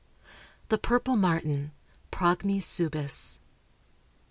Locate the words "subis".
2.59-3.37